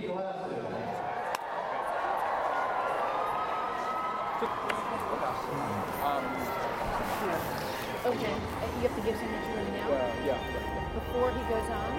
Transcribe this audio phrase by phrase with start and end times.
[0.00, 0.08] Okay,
[8.76, 9.92] you have to give something to him now?
[9.92, 10.40] Uh, yeah.
[10.94, 11.90] Before he goes on?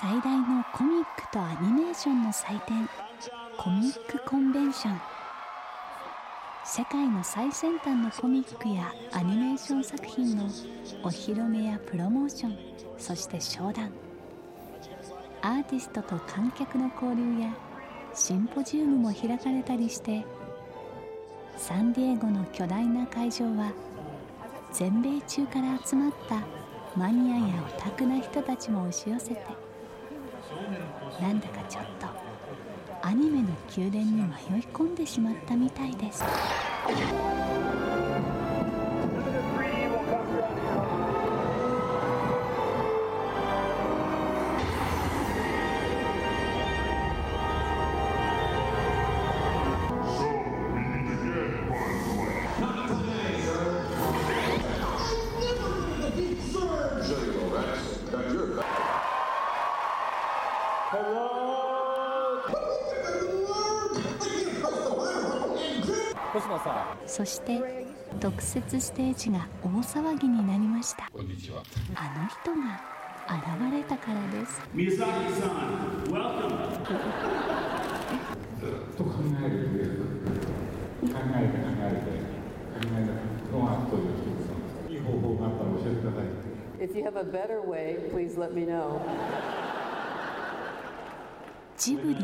[0.00, 2.88] 最大のコミックとアニメーションの祭典
[3.58, 4.98] コミックコンベンション。
[6.64, 10.44] 世界の最先端のコミックやアニメーション作品の
[11.02, 12.56] お披露目やプロモーション
[12.96, 13.92] そして商談。
[15.42, 17.54] アーティストと観客の交流や
[18.14, 20.24] シンポジウムも開かれたりして
[21.58, 23.72] サンディエゴの巨大な会場は
[24.72, 26.40] 全米中から集まった
[26.96, 29.71] マニアやオタクな人たちも押し寄せて
[31.20, 32.06] なんだかちょっと。
[33.04, 36.24] アニメの宮殿に迷い込んでしまったみたいです。
[67.06, 67.60] そして
[68.20, 71.04] 特設ステージが大騒ぎになりました。
[71.04, 72.80] あの人が
[73.28, 74.60] 現れたからです.
[78.96, 79.10] と考
[79.42, 79.96] えるという
[81.02, 82.06] 考えて考えて
[82.78, 83.02] 考え
[83.50, 84.02] たのがという
[84.90, 86.24] いい方法があったら教えてください
[86.80, 89.00] If you have a better way, please let me know.
[91.78, 92.16] ジブリ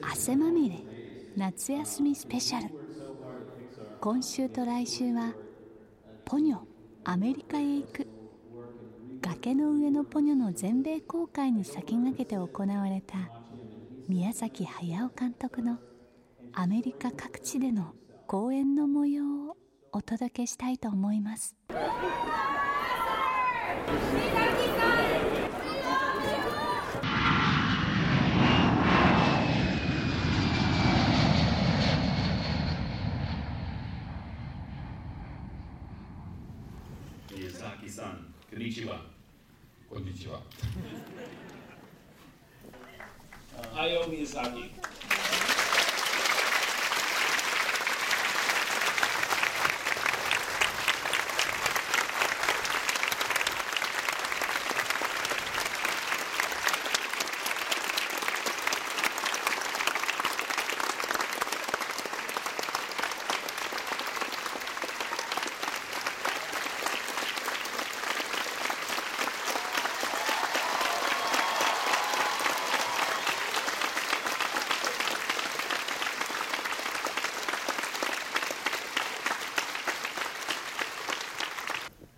[0.00, 0.76] 汗まみれ
[1.36, 2.74] 夏休みスペシャル
[4.00, 5.34] 今週と来週は
[6.24, 6.58] ポニョ
[7.04, 8.08] アメリカへ行く。
[9.20, 13.16] 崖の上のポニョの全米公開に先駆けて行われた
[14.08, 15.78] 宮崎駿監督の
[16.54, 17.92] アメリカ各地での
[18.26, 19.56] 公演の模様を
[19.92, 21.54] お届けしたいと思います
[37.32, 39.00] 宮崎さん、こんにちは。
[39.88, 40.38] こんにちは。
[43.74, 44.70] Hayao Miyazaki.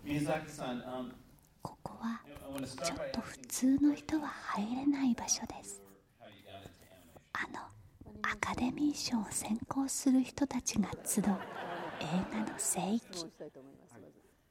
[0.05, 1.11] Miyazaki-san, um,
[1.63, 5.81] ここは I want to ち start ょ by っと asking 普通の人は入れない場所です
[6.21, 7.33] how you got into animation.
[7.33, 11.27] あのアカデミー賞を選考する人たちが集う映
[12.33, 13.27] 画の聖域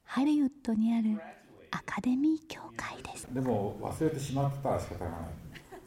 [0.04, 1.18] ハリウッドにある
[1.70, 5.20] アカデミー協会ですでも忘れてしまってたら仕方がない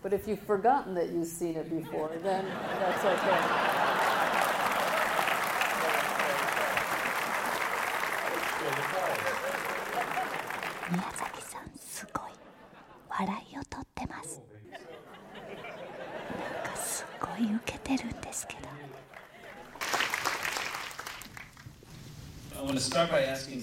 [0.04, 2.46] But if you've forgotten that you've seen it before, then
[2.80, 3.95] that's okay.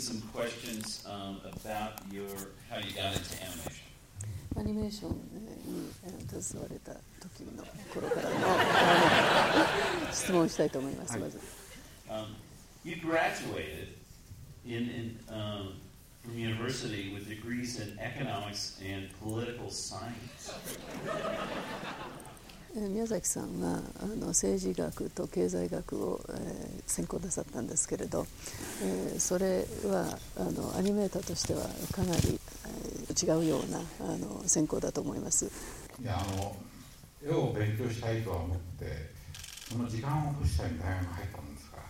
[0.01, 2.25] some questions um, about your
[2.69, 3.83] how you got into animation.
[4.55, 5.17] アニメーションに
[6.03, 7.63] えー携われた時の
[7.93, 11.39] 頃からのあの質問をしたいと思います、まず。
[12.09, 12.25] Um,
[12.83, 13.89] you graduated
[14.65, 15.73] in, in um,
[16.23, 20.55] from university with degrees in economics and political science.
[22.74, 28.26] 宮崎さんはあの政治学と経済学を、えー専攻なさったんですけれど、
[28.82, 32.38] えーそれはあのアニメーターとしてはかなり、
[33.08, 35.50] えー違うようなあの専攻だと思います。
[36.00, 36.56] いやあの
[37.22, 39.10] 絵を勉強したいとは思って
[39.70, 41.82] その時間を欲しさに大学入ったもんですから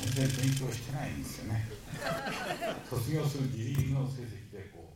[0.00, 1.68] 全然勉強してないんですよね
[2.88, 4.88] 卒業するギリギリの成績でこ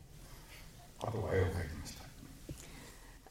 [1.03, 1.96] うあとは絵を描いてました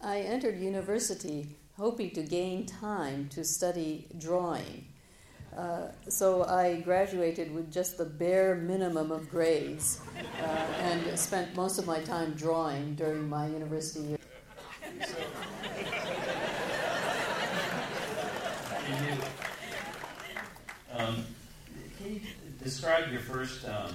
[0.06, 4.86] I entered university hoping to gain time to study drawing.
[5.56, 10.00] Uh, so I graduated with just the bare minimum of grades
[10.40, 10.46] uh,
[10.78, 14.18] and spent most of my time drawing during my university year.
[18.86, 19.12] Can you,
[20.96, 21.24] um,
[21.98, 22.20] can you
[22.62, 23.92] describe your first, um,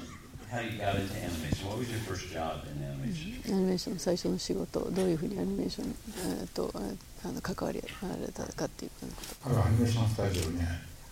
[0.52, 1.68] how you got into animation?
[1.70, 3.40] What was your first job in animation?
[3.48, 5.96] アニメーションの最初の仕事どういうふうにアニメーション、
[6.42, 7.88] えー、とあの関わりら
[8.18, 9.66] れたかっていうこと。
[9.66, 10.60] アニメーションスタジオに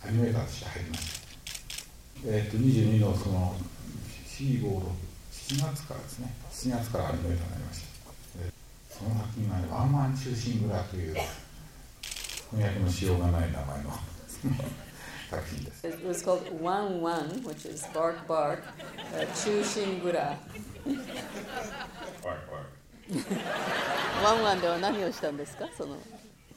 [0.06, 1.30] アニメーターとして入りました。
[2.28, 3.56] えっ、と22のその
[4.28, 4.82] 4、5、6、
[5.32, 6.34] 7月からですね。
[6.52, 8.44] 7月からアニメーターになりました。
[8.44, 8.52] で
[8.90, 11.16] その先にはねワンマン中心蔵という
[12.52, 13.92] 翻訳のしようがない名前の
[15.84, 18.64] It was called Wan Wan, which is bark bark,
[19.14, 20.36] uh, Chushingura.
[22.24, 22.66] Bark, bark.
[24.24, 25.68] ワンワンでは何をしたんですか？
[25.78, 25.98] その。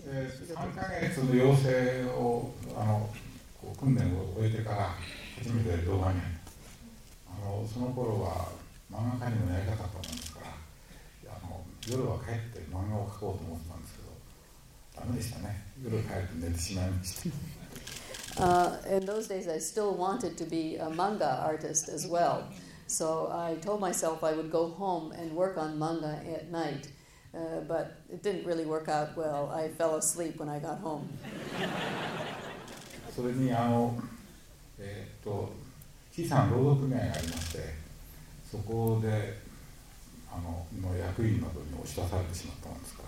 [0.05, 3.09] で3ヶ月の養成をあの
[3.61, 4.91] こう訓練を終えてから
[5.39, 6.21] 初めて動画に
[7.29, 8.49] あのその頃は
[8.91, 14.09] 漫画家にもなりたかったもんですからあの夜は帰って漫画を描こうと思ってたんですけど
[15.01, 15.63] ダメでしたね。
[15.85, 17.62] 夜帰って寝てしまいました
[18.38, 22.44] Uh, in those days, I still wanted to be a manga artist as well.
[22.88, 26.88] So I told myself I would go home and work on manga at night.
[27.34, 29.52] Uh, but it didn't really work out well.
[29.54, 31.08] I fell asleep when I got home.
[33.16, 33.98] それにあの
[34.78, 35.52] えーっと
[36.12, 37.60] 小さな労働組合がありまして
[38.50, 39.38] そこで
[40.32, 43.04] あのの役員などに押し出されてしまったもんですか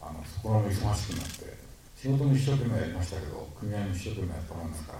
[0.00, 1.63] らあのそこらも忙しくなって
[2.05, 4.99] 仕事も一生懸命やりましたけど組合も一生懸命やったもんですから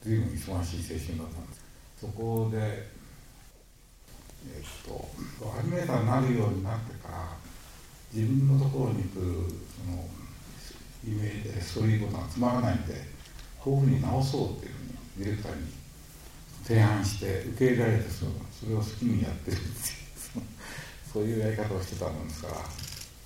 [0.00, 1.60] 随分忙しい青春だったんです。
[2.00, 2.56] そこで
[4.48, 7.36] えーっとアニメーターになるようになってから
[8.14, 9.44] 自分のところに来る
[9.76, 10.08] その
[11.04, 12.94] イメージでそういうことがつまらないんで
[13.60, 15.68] こういうふうに直そうっていうふうにディレクターに
[16.64, 18.24] 提案して受け入れられてそ
[18.58, 19.76] それを好きにやってるっていう
[20.16, 20.46] その
[21.12, 22.54] そういうやり方をしてたもんですから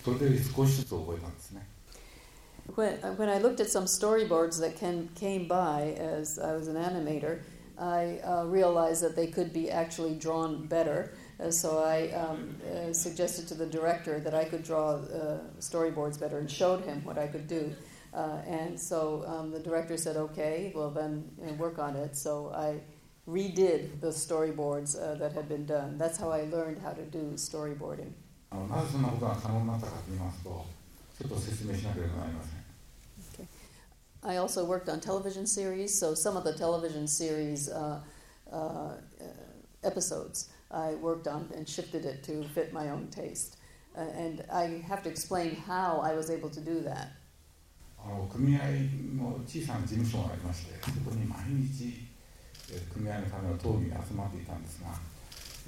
[0.03, 1.63] それで少しずつ覚えたんですね。
[2.75, 7.43] When, when I looked at some storyboards that can, came by as I was an animator,
[7.79, 11.13] I uh, realized that they could be actually drawn better.
[11.41, 16.21] Uh, so I um, uh, suggested to the director that I could draw uh, storyboards
[16.21, 17.75] better and showed him what I could do.
[18.15, 22.17] Uh, and so um, the director said, okay, well, then uh, work on it.
[22.17, 22.81] So I
[23.29, 25.99] redid the storyboards uh, that had been done.
[25.99, 28.13] That's how I learned how to do storyboarding.
[31.22, 32.68] あのなぜそんなことが可能になったかと言いますとちょっと説明しなければなりません
[34.24, 38.00] I also worked on television series, so some of the television series uh,
[38.52, 38.98] uh, uh,
[39.84, 43.56] episodes I worked on and shifted it to fit my own taste.
[43.96, 47.10] Uh, and I have to explain how I was able to do that.
[48.00, 48.60] あの組合
[49.16, 52.08] の小さな事務所がありましてそこに毎日
[52.72, 54.90] えー組合のための討議に集まっていたんですが、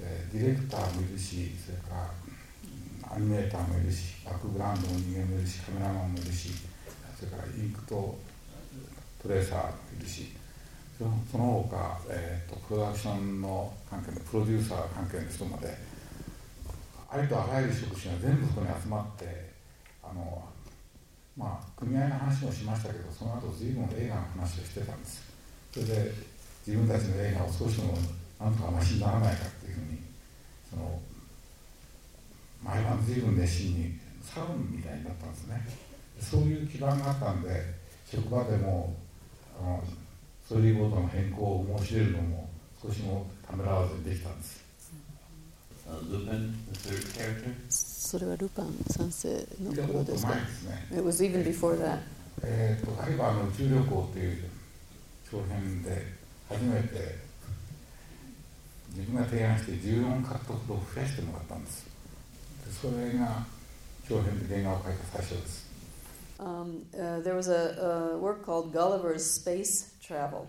[0.00, 2.33] えーディレクターもいるしそれからうん
[3.13, 6.49] アニメーターもいるしバックグラウンドの人間もいるしカメラマンもいるし
[7.17, 8.17] それからインクと
[9.21, 10.31] トレーサーもいるし
[10.97, 15.77] そのその他、えーとプロダクションの関係のプロデューサー関係の人まで
[17.09, 19.51] ありとあらゆる職種が全部そこに集まって
[20.03, 20.43] あの
[21.37, 25.23] まあ組合の話もしましたけどその後随分映画の話をしてたんです。
[25.71, 26.11] それで
[26.65, 27.93] 自分たちの映画を少しでも
[28.39, 29.99] なんとかマシにならないかっていうふうに
[30.69, 30.99] その
[32.65, 35.67] 毎晩随分熱心にサロンみたいになったんですね。
[36.19, 37.49] そういう基盤があったんで
[38.11, 38.95] 職場でも
[39.59, 39.83] あの
[40.45, 42.49] ストーリーボードの変更を申し出るのも
[42.81, 44.65] 少しもためらわずにできたんです。
[45.87, 46.01] Uh.
[47.69, 50.31] それはルパン三世の頃ですか？
[50.31, 50.87] 前ですね。
[50.91, 51.99] It was even before that.
[52.41, 54.49] えー、とガリバーの宇宙旅行という
[55.31, 56.07] 長編で
[56.49, 57.15] 初めて
[58.95, 61.85] 自分が提案して14獲得度を増やしてもらったんです。
[61.85, 61.91] で
[62.70, 63.44] それが
[64.08, 65.70] 長編で原画を描いた最初です
[66.40, 70.48] Um, uh, there was a, a work called Gulliver's Space Travel,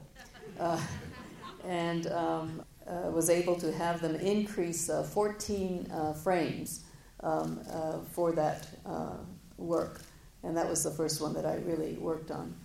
[0.58, 0.80] uh,
[1.68, 6.86] and um, uh, was able to have them increase uh, 14 uh, frames
[7.24, 9.18] um, uh, for that uh,
[9.58, 10.00] work.
[10.44, 12.56] And that was the first one that I really worked on.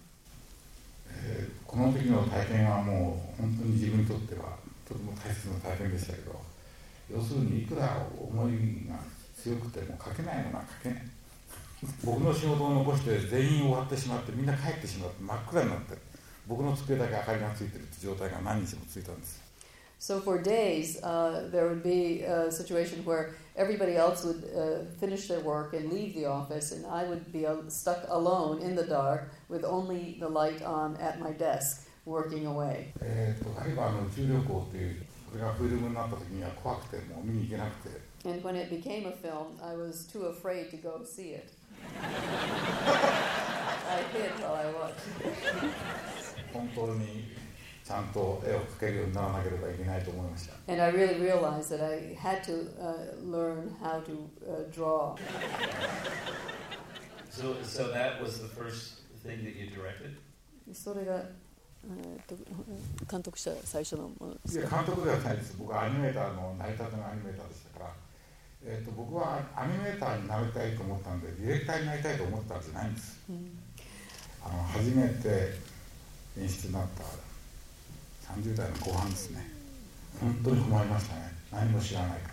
[1.10, 4.56] えーこの時の体験はもう本当に自分にとっては
[4.88, 6.40] とても大切な体験でしたけど
[7.12, 8.96] 要するにいくら思いが
[9.41, 11.01] 強くても描けないものは描けない
[12.03, 15.97] 僕の仕事を残して全員終わってしまってみんな帰ってしまって真っ暗になって
[16.47, 19.41] 僕の机だけ明かりがついてるって状態が何日も続いたんです
[20.01, 25.27] So for days, uh, there would be a situation where everybody else would uh, finish
[25.27, 28.83] their work and leave the office, and I would be uh, stuck alone in the
[28.83, 32.93] dark with only the light on at my desk, working away.
[32.99, 41.34] えー、とガリバーの宇宙旅行っていう これがフィルムになった時には怖くてもう見に行けなくて And when it became a film, I was too afraid to go see
[41.34, 41.52] it.
[43.88, 45.00] I hid while I watched.
[46.52, 47.24] 本当に
[47.84, 55.14] ちゃんと絵を描けるようにならなければいけないと思いました And I really realized that I had to uh, learn how to uh, draw.
[57.30, 60.16] So, so that was the first thing that you directed?
[60.72, 61.22] それが、
[61.83, 62.35] え
[63.09, 65.55] 監督した最初のものですいや監督ではないです。
[65.57, 67.91] 僕はアニメーターの成り立てのアニメーターでしたから、
[68.65, 73.19] えー、と僕はアニメーターになりたいと思ったんでディレクターになりたいと思ったんじゃないんです、
[74.45, 75.57] あの初めて
[76.39, 77.03] 演出になった
[78.33, 79.51] 30代の後半ですね。
[80.19, 81.33] 本当に困りましたね。
[81.51, 82.09] 何も知らない。
[82.21, 82.27] か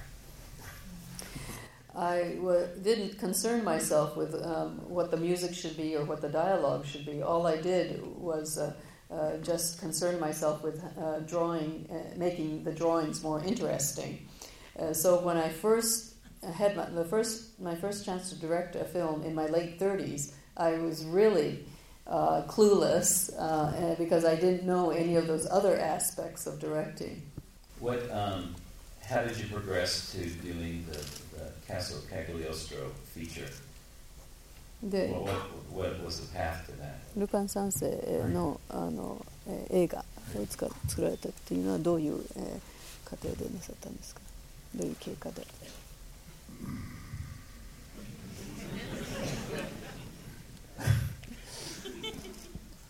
[1.95, 6.21] ら I w- didn't concern myself with um, what the music should be or what
[6.21, 7.23] the dialogue should be.
[7.23, 8.73] All I did was uh,
[9.11, 14.27] uh, just concern myself with uh, drawing, uh, making the drawings more interesting.
[14.79, 16.15] Uh, so when I first
[16.55, 20.35] had my, the first, my first chance to direct a film in my late 30s,
[20.57, 21.65] I was really
[22.07, 27.23] uh, clueless uh, uh, because I didn't know any of those other aspects of directing.
[27.81, 28.55] What, um,
[29.05, 30.99] how did you progress to doing the,
[31.39, 33.49] the Castle Cagliostro feature?
[36.77, 36.95] That?
[37.17, 37.87] ルパン三世
[38.29, 40.05] の,、あのえー映画
[40.41, 42.61] を使っ作られたっていうのはどういう、えー
[43.09, 44.21] 過程でなさったんですか？
[44.75, 45.43] どういう経過で？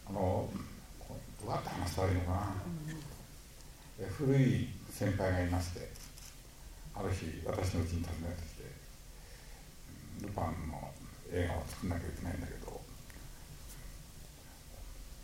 [0.08, 0.48] あの
[1.42, 2.52] どうやって話したらいいのかな、
[4.00, 5.88] え古い先輩がいまして
[6.94, 10.90] ある日私のうちに訪ねてきて「ルパンの
[11.32, 12.80] 映画を作んなきゃいけないんだけど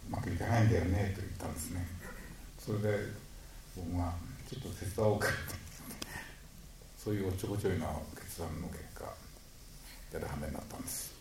[0.08, 1.86] うまくいかないんだよね」と言ったんですね
[2.58, 2.98] それで
[3.76, 4.12] 僕が
[4.50, 5.36] 「ちょっと手伝おうか」って
[7.02, 9.04] そういうおっちょこちょいな決断の結果
[10.12, 11.12] やる羽目になったんです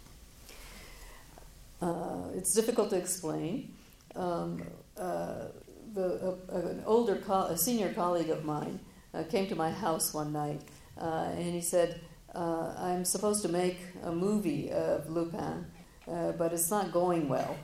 [1.81, 3.73] Uh, it's difficult to explain.
[4.15, 4.63] Um,
[4.97, 5.47] uh,
[5.93, 8.79] the, uh, an older, co- a senior colleague of mine
[9.13, 10.61] uh, came to my house one night,
[10.97, 11.99] uh, and he said,
[12.34, 15.66] uh, "I'm supposed to make a movie of Lupin,
[16.06, 17.56] uh, but it's not going well.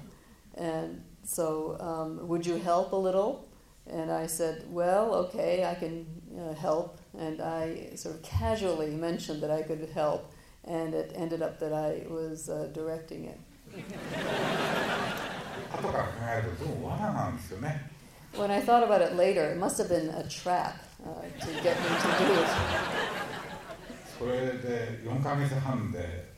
[0.56, 3.48] And so, um, would you help a little?"
[3.86, 6.06] And I said, "Well, okay, I can
[6.38, 10.32] uh, help." And I sort of casually mentioned that I could help,
[10.64, 13.38] and it ended up that I was uh, directing it.
[15.72, 17.90] 後から考えるとどうも罠なんですよね
[18.34, 21.78] When I thought about it later, it must have been a trap uh, to get
[21.78, 22.97] me to do it.
[24.18, 26.32] それで4ヶ月半で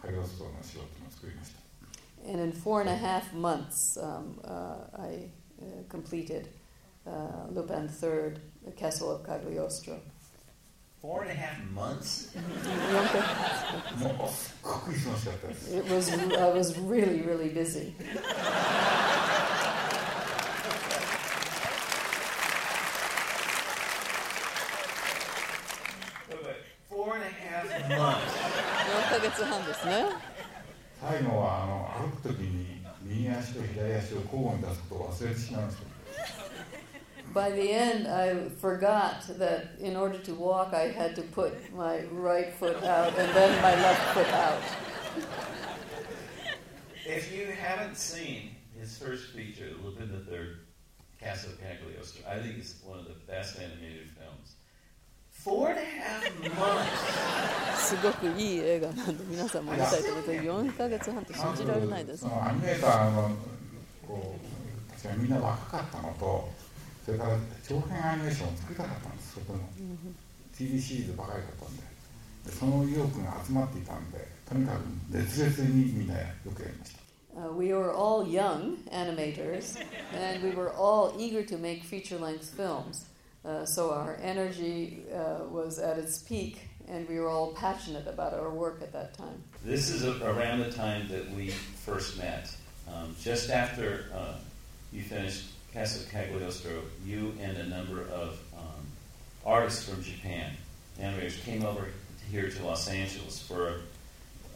[0.00, 1.62] カリオストの仕事を作りました
[2.24, 5.28] And in four and a half months, um, uh, I
[5.60, 6.48] uh, completed
[7.04, 9.98] uh, Lupin III, The Castle of Cagliostro.
[11.00, 12.30] Four and a half months?
[13.98, 17.92] もうすっごく忙しかったです It was, I was really, really busy.
[27.86, 28.36] half months.
[29.08, 30.04] 4ヶ月半ですね。
[31.00, 35.92] 最後はあの歩く時に右足と左足を交互に出すことを忘れてしまいました
[37.34, 42.04] By the end, I forgot that in order to walk, I had to put my
[42.12, 44.60] right foot out and then my left foot out.
[47.06, 50.56] If you haven't seen his first feature, Lupin III,
[51.18, 54.55] Castle of Cagliostro, I think it's one of the best animated films.
[57.77, 63.31] すごくいい映画なんで皆さんも見たいと思うけど4ヶ月半って信じられないですアニメーターの
[64.05, 66.49] こうたちがみんな若かったのと
[67.05, 69.59] それから長編アニメーションを作りたかったんですそこの。
[70.57, 71.83] TV シリーズばかりだったんで。
[72.45, 76.99] でその意欲が集まっていたんでとにかく熱烈にみんなよくやりました。
[77.37, 79.77] Uh, we were all young animators,
[80.11, 83.05] and we were all eager to make feature length films.
[83.47, 88.33] Uh, so our energy uh, was at its peak, and we were all passionate about
[88.33, 89.41] our work at that time.
[89.63, 91.51] This is a, around the time that we
[91.85, 92.53] first met.
[92.93, 94.33] Um, just after uh,
[94.91, 98.85] you finished Casa Cagliostro, you and a number of um,
[99.45, 100.51] artists from Japan,
[100.99, 101.87] animators, came over
[102.29, 103.75] here to Los Angeles for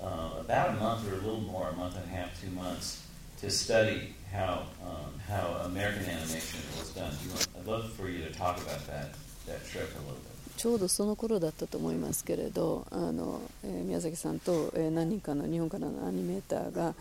[0.04, 3.06] uh, about a month or a little more, a month and a half, two months,
[3.40, 7.12] to study how um, how American animation was done.
[7.60, 9.14] I'd love for you to talk about that
[9.48, 10.32] that trip a little bit.
[10.58, 16.94] ちょうどその頃だったと思いますけれどあの、えー、宮崎さんと、えー、何人かの日本からのアニメーターが、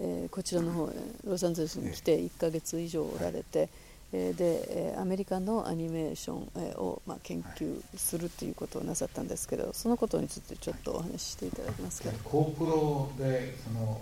[0.00, 0.90] えー、こちらの方
[1.24, 3.68] ロサンゼルスに来て1ヶ月以上おられて、
[4.12, 6.38] えー、でアメリカのアニメーション
[6.76, 12.10] を、まあ、研究するということをなさったんですけどそのことについてちょっとお話ししていただけますか？
[12.24, 14.00] コープロでその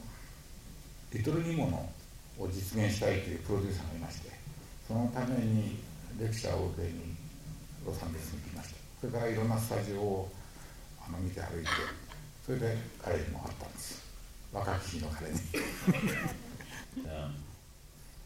[1.13, 1.87] リトルニモノ
[2.42, 4.32] を実現したいというプロデューサーがいまして
[4.88, 5.78] そのために
[6.20, 7.16] レクチャーを受けに
[7.86, 10.32] ロサンゼルスに来ましたそれからいろんなスタジオを
[11.08, 11.70] あの見て歩いて
[12.46, 14.04] それで彼にも会ったんです
[14.54, 15.38] 若き日の彼に
[17.06, 17.34] um,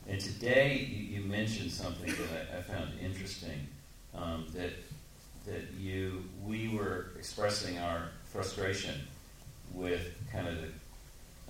[0.07, 3.67] and today you, you, mentioned something that I, I found interesting
[4.15, 4.71] um, that
[5.45, 8.93] that you we were expressing our frustration
[9.74, 10.67] with kind of the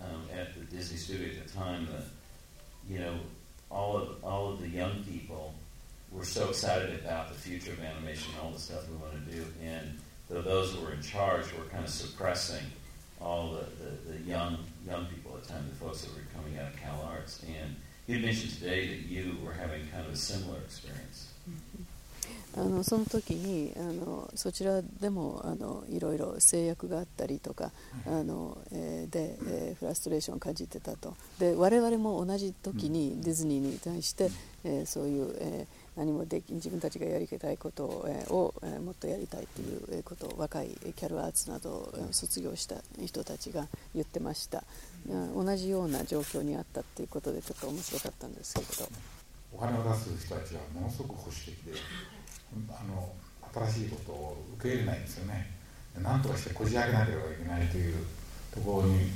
[0.01, 2.03] um, at the Disney studio at the time that
[2.88, 3.14] you know
[3.71, 5.55] all of all of the young people
[6.12, 9.33] were so excited about the future of animation and all the stuff we want to
[9.35, 12.64] do, and though those who were in charge were kind of suppressing
[13.21, 16.59] all the, the, the young young people at the time, the folks that were coming
[16.59, 17.43] out of Cal Arts.
[17.47, 17.76] And
[18.07, 21.33] you mentioned today that you were having kind of a similar experience.
[21.49, 21.83] Mm-hmm.
[22.56, 27.70] あのその時にあのそちらでもあのいろいろ制約があったりとか
[28.06, 31.14] あの、えー、で、えー、フラストレーションを感じてたと。
[31.38, 34.30] で我々も同じ時にディズニーに対して、
[34.64, 44.62] えー、そういう、えー何もでき自分たちがやりたいことを,、えーもっとやりたいということを若いキャルアーツなどを卒業した人たちが言ってました。
[45.34, 48.88] 同じような状況にあったっていうことでちょっと面白かったんですけれど
[49.56, 51.80] お金を出す人たちはものすごく保守的で
[52.68, 53.10] あの
[53.70, 55.50] 新しいことを受け入れないんですよね
[56.02, 58.04] 何とかしてこじ開けなければいけないという
[58.54, 59.10] ところに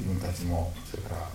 [0.00, 1.28] 自分たちもそれから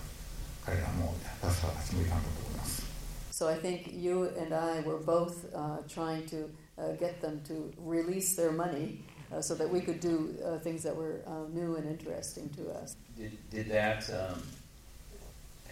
[0.66, 2.88] 彼らもパスターたちもいたんだと思います
[3.32, 7.72] So I think you and I were both uh, trying to uh, get them to
[7.86, 11.76] release their money uh, so that we could do uh, things that were uh, new
[11.76, 12.96] and interesting to us.
[13.16, 14.42] Did, did that, um,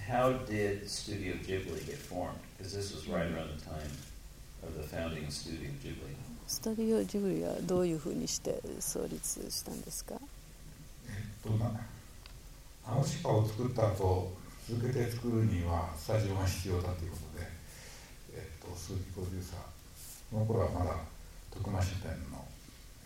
[0.07, 2.37] how did Studio Ghibli get formed?
[2.57, 3.91] Because this was right around the time
[4.63, 6.15] of the founding of Studio Ghibli.
[6.47, 10.13] スタディオジブリはどういうふうにして創立したんですか？
[11.07, 11.71] えっとな、
[12.87, 14.31] ナウシカを作った後
[14.69, 17.47] 続けて作るにはスタジオが必要だということで、
[18.35, 19.59] えっと、鈴木プロデューサー
[20.29, 20.97] その頃はまだ
[21.51, 22.45] 徳間書店の、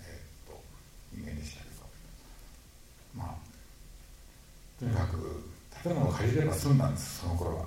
[0.03, 0.59] えっと、
[1.13, 1.75] 人間でしたけど
[3.15, 3.35] まあ
[4.79, 5.49] とにかく
[5.84, 7.65] 建物を借りれば済んだんですその頃は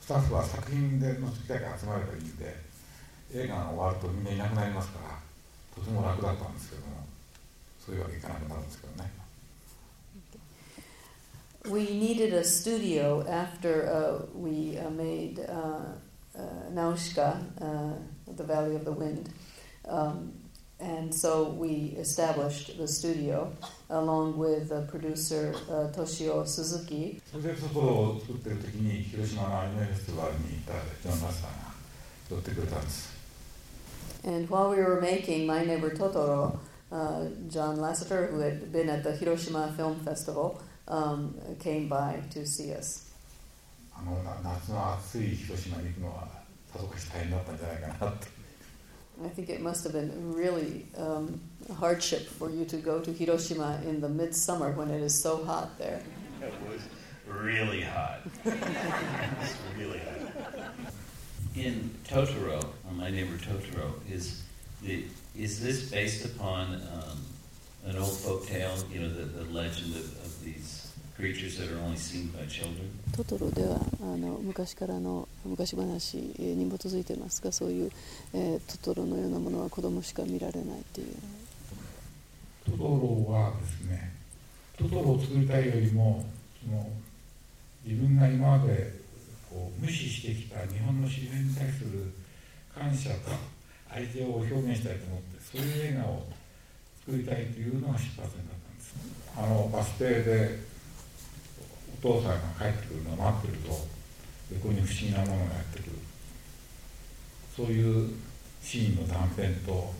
[0.00, 2.54] スタッフは作品での機会が集まればいいんで
[3.34, 5.18] 映画が終わるとみんないなくなりますから
[5.74, 7.06] とても楽だったんですけども
[7.78, 9.10] そういうわけいかなくなるんですけどね
[11.68, 15.80] we needed a studio after uh, we uh, made uh,
[16.38, 17.94] uh Naushka, uh,
[18.36, 19.30] The Valley of the Wind.
[19.88, 20.32] Um,
[20.78, 23.52] and so we established the studio
[23.90, 27.20] along with uh, producer uh, Toshio Suzuki.
[34.24, 36.58] And while we were making My Neighbor Totoro,
[37.48, 42.72] John Lasseter, who had been at the Hiroshima Film Festival, um, came by to see
[42.74, 43.02] us.
[43.98, 46.28] あの夏の暑い広島に行くのは
[46.70, 48.35] さぞかし大変だったんじゃないかなって。
[49.24, 53.80] I think it must have been really um, a hardship for you to go to Hiroshima
[53.84, 56.02] in the midsummer when it is so hot there.
[56.42, 56.82] It was
[57.26, 58.20] really hot.
[58.44, 60.74] it's really hot.
[61.54, 62.62] In Totoro,
[62.94, 64.42] my neighbor Totoro, is
[64.82, 67.18] the, is this based upon um,
[67.86, 70.75] an old folk tale, you know, the, the legend of, of these
[73.16, 77.90] トトロではあの昔からの昔話に基づいてますかそういう、
[78.34, 81.06] えー、トトロのようなものは子供しか見られないっていう。
[82.66, 84.12] トトロはですね、
[84.76, 86.26] トトロを作りたいよりも
[86.62, 86.86] その
[87.84, 88.92] 自分が今まで
[89.48, 92.12] こう無視してきた日本の自然に対する
[92.74, 93.30] 感謝と
[93.90, 96.26] 愛情を表現したいと思ってそういう映画を
[97.06, 98.94] 作りたいというのが出発点だったんです
[99.38, 100.75] あのバス停で
[102.02, 103.86] お父さんが帰ってくるのを待ってると
[104.54, 105.92] 横に不思議なものがやってくる。
[107.56, 108.14] そういう
[108.62, 109.94] シーンの断片と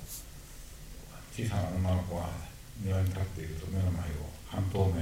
[1.33, 2.29] 小さな女の子が
[2.83, 4.05] 庭に立っていると目の前を
[4.47, 4.93] 半透明の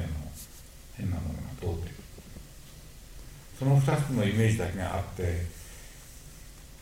[0.97, 2.05] 変なものが通ってくる。
[3.59, 5.47] その2つのイメージだけがあって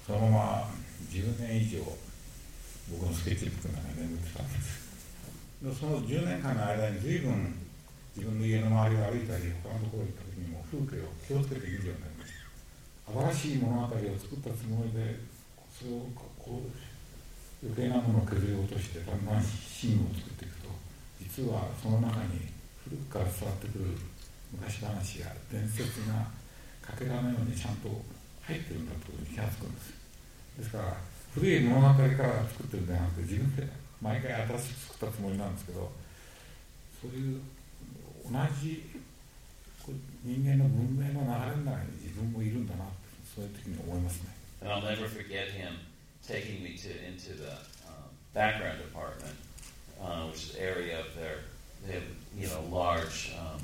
[0.06, 0.70] そのまま
[1.10, 1.78] 10年以上
[2.90, 4.82] 僕のスケッチブックの中に眠ってたんです。
[5.78, 7.54] その10年間の間に随分
[8.16, 15.16] 自分の家の周りを歩いたり他のところに行った時にも風景を気をつけて見るようになりました新しい物語を作ったつもりで
[15.72, 16.92] それをこう
[17.64, 20.68] 余計なものを削り落としてだんだんシーンを作っていくと
[21.22, 22.52] 実はその中に
[22.84, 23.96] 古くから伝わってくる
[24.52, 26.28] 昔話や伝説が
[26.82, 27.88] かけらのようにちゃんと
[28.42, 29.94] 入ってるんだということに気が付くんです
[30.58, 30.96] ですから
[31.32, 33.68] 古い物語から作ってるんじゃなくて自分で
[34.02, 35.90] 毎回新しく作ったつもりなんですけど
[37.00, 37.40] そういう
[38.31, 38.83] 同じ
[40.23, 42.93] 人間の文明の流れの中に自分もいるんだなって
[43.35, 44.29] そういう時に思いますね。
[44.61, 45.77] And I'll never forget him
[46.27, 47.53] taking me to into the
[47.87, 49.35] um, background department,
[50.01, 51.45] uh, which is the area of their
[51.85, 52.03] they have
[52.35, 53.61] you know large um,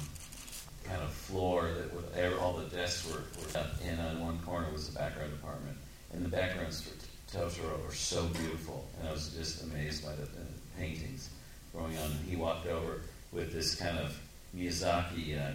[0.85, 4.67] kind of floor that with all the desks were, were up in on one corner
[4.71, 5.77] was the background department,
[6.13, 6.95] and the backgrounds for
[7.35, 10.45] Totoro were so beautiful, and I was just amazed by the, the
[10.77, 11.29] paintings
[11.73, 12.11] going on.
[12.11, 13.01] And he walked over
[13.31, 14.15] with this kind of
[14.56, 15.52] Miyazaki uh,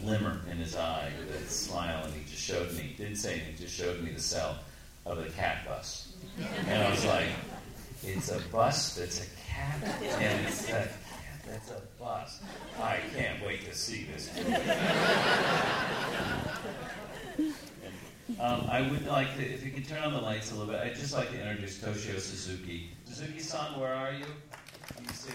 [0.00, 3.56] glimmer in his eye with a smile, and he just showed me, didn't say anything,
[3.56, 4.58] just showed me the cell
[5.06, 6.12] of the cat bus.
[6.66, 7.28] And I was like,
[8.02, 10.88] it's a bus that's a cat, and it's a cat
[11.46, 12.40] that's a bus.
[12.80, 14.30] I can't wait to see this.
[18.40, 20.80] um, I would like to, if you could turn on the lights a little bit,
[20.80, 22.90] I'd just like to introduce Toshio Suzuki.
[23.06, 24.24] Suzuki-san, where are you?
[25.08, 25.34] He's you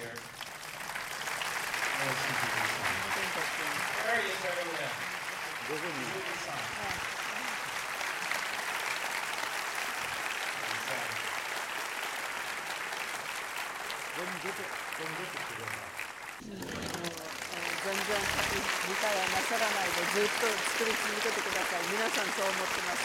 [19.45, 22.97] さらないでずっと作り続けてください皆さんそう思ってま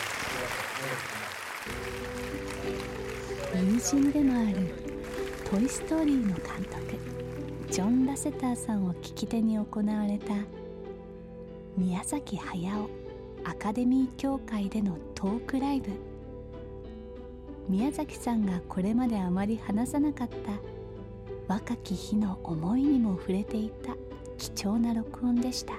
[3.85, 4.57] す友人でもある
[5.44, 6.89] 「トイ・ストーリー」の監督
[7.70, 10.35] ジョン・ラセターさんを聞き手に行われた
[11.76, 12.90] 宮崎駿
[13.44, 15.90] アカデミー協会でのトークライブ。
[17.68, 20.35] 宮崎さんがこれまであまり話さなかった
[21.46, 23.94] 若き日の思いにも触れていた
[24.37, 25.74] 貴重な録音でした。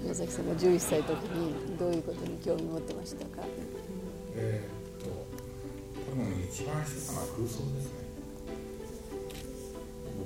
[0.00, 3.42] 宮崎さんが11歳の時にどういうことに興味を持ってましたか？
[4.36, 5.26] えー、っと
[6.12, 7.98] 多分一番してたのは空想ですね。
[7.98, 7.99] 僕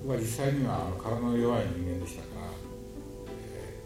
[0.09, 2.47] は実際には体の弱い人間でしたから、
[3.29, 3.77] え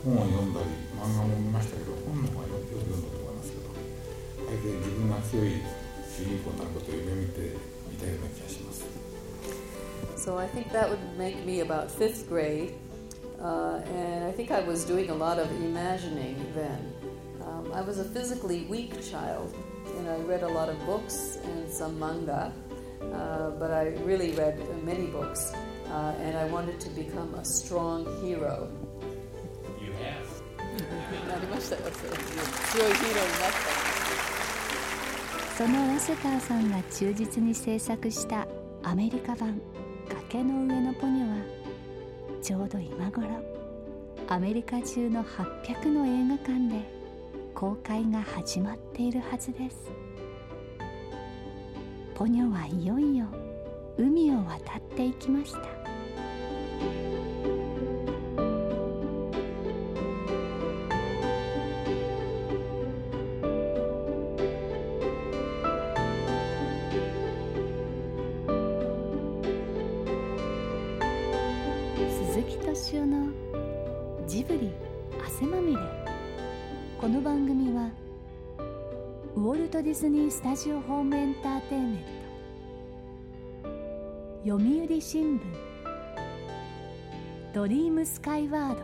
[0.00, 3.68] ー、本を読んだり漫画も見ましたけど本の方がよく読んだと思いますけど
[4.48, 5.60] 大抵自分が強い
[6.08, 8.84] 主人公になることを夢見ていたような気がします
[10.16, 12.74] So I think that would make me about fifth grade.
[13.42, 16.92] Uh, and I think I was doing a lot of imagining then.
[17.42, 19.52] Um, I was a physically weak child,
[19.98, 22.52] and I read a lot of books and some manga,
[23.01, 25.53] Uh, but I really read many books,
[25.89, 28.69] uh, and I wanted to become a strong hero.
[29.79, 30.27] You have.
[31.27, 33.97] なりましたよ、それ強いヒーローになった。
[35.57, 38.47] そのラセターさんが忠実に制作した
[38.83, 39.59] アメリカ版
[40.07, 41.35] 崖の上のポニョは
[42.43, 43.27] ちょうど今頃
[44.27, 46.97] アメリカ中の800の映画館で
[47.55, 49.91] 公開が始まっているはずです
[52.17, 53.27] ポニョはいよいよ
[53.95, 55.59] 海を渡っていきました。
[72.31, 73.27] 鈴木敏夫の
[74.25, 74.71] ジブリ
[75.23, 75.81] 汗まみれ。
[76.99, 77.91] この番組は
[79.35, 81.03] ウォルト・ディズニー・スタジオ・ホー
[84.47, 85.41] 読売新聞。
[87.53, 88.81] ドリームスカイワード。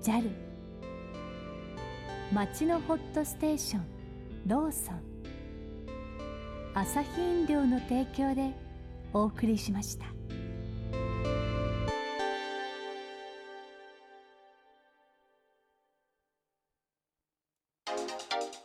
[0.00, 0.30] JAL
[2.32, 3.84] 街のホットステーション。
[4.46, 5.02] ローソン。
[6.72, 8.54] 朝日飲料の提供で
[9.12, 10.06] お送りしました。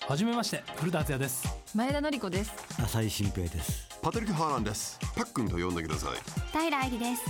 [0.08, 1.48] はじめまして古田敦也です。
[1.76, 2.54] 前田紀子です。
[2.82, 3.90] 浅井新平です。
[4.02, 4.98] パトリック・ハーランです。
[5.16, 6.12] パックンと呼んでください。
[6.58, 7.24] 平愛理です。